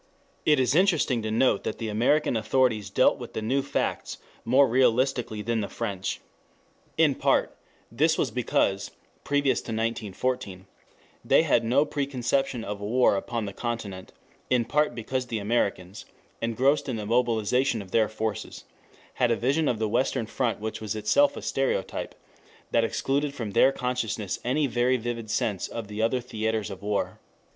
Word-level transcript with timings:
It 0.47 0.59
is 0.59 0.73
interesting 0.73 1.21
to 1.21 1.29
note 1.29 1.63
that 1.63 1.77
the 1.77 1.87
American 1.87 2.35
authorities 2.35 2.89
dealt 2.89 3.19
with 3.19 3.33
the 3.33 3.41
new 3.43 3.61
facts 3.61 4.17
more 4.43 4.67
realistically 4.67 5.43
than 5.43 5.61
the 5.61 5.69
French. 5.69 6.21
In 6.97 7.13
part, 7.13 7.55
this 7.91 8.17
was 8.17 8.31
because 8.31 8.89
(previous 9.23 9.59
to 9.59 9.69
1914) 9.71 10.65
they 11.23 11.43
had 11.43 11.63
no 11.63 11.85
preconception 11.85 12.63
of 12.63 12.81
a 12.81 12.83
war 12.83 13.15
upon 13.15 13.45
the 13.45 13.53
continent; 13.53 14.11
in 14.49 14.65
part 14.65 14.95
because 14.95 15.27
the 15.27 15.37
Americans, 15.37 16.05
engrossed 16.41 16.89
in 16.89 16.95
the 16.95 17.05
mobilization 17.05 17.79
of 17.79 17.91
their 17.91 18.09
forces, 18.09 18.65
had 19.21 19.29
a 19.29 19.35
vision 19.35 19.67
of 19.67 19.77
the 19.77 19.87
western 19.87 20.25
front 20.25 20.59
which 20.59 20.81
was 20.81 20.95
itself 20.95 21.37
a 21.37 21.43
stereotype 21.43 22.15
that 22.71 22.83
excluded 22.83 23.35
from 23.35 23.51
their 23.51 23.71
consciousness 23.71 24.39
any 24.43 24.65
very 24.65 24.97
vivid 24.97 25.29
sense 25.29 25.67
of 25.67 25.87
the 25.87 26.01
other 26.01 26.19
theatres 26.21 26.71
of 26.71 26.81
war. 26.81 27.19